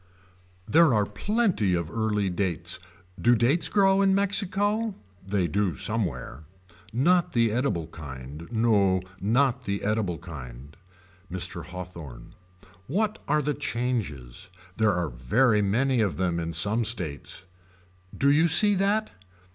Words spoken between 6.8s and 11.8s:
Not the edible kind. No not the edible kind. Mr.